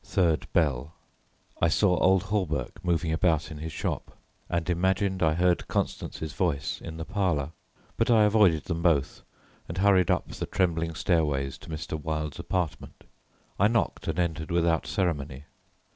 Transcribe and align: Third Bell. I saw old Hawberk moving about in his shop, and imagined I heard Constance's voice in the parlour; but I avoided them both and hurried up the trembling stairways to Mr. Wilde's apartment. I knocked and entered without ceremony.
Third 0.03 0.47
Bell. 0.51 0.95
I 1.61 1.67
saw 1.67 1.95
old 1.99 2.23
Hawberk 2.23 2.83
moving 2.83 3.11
about 3.13 3.51
in 3.51 3.59
his 3.59 3.71
shop, 3.71 4.17
and 4.49 4.67
imagined 4.67 5.21
I 5.21 5.35
heard 5.35 5.67
Constance's 5.67 6.33
voice 6.33 6.81
in 6.81 6.97
the 6.97 7.05
parlour; 7.05 7.51
but 7.97 8.09
I 8.09 8.23
avoided 8.23 8.63
them 8.63 8.81
both 8.81 9.21
and 9.69 9.77
hurried 9.77 10.09
up 10.09 10.27
the 10.29 10.47
trembling 10.47 10.95
stairways 10.95 11.59
to 11.59 11.69
Mr. 11.69 12.01
Wilde's 12.01 12.39
apartment. 12.39 13.03
I 13.59 13.67
knocked 13.67 14.07
and 14.07 14.17
entered 14.17 14.49
without 14.49 14.87
ceremony. 14.87 15.45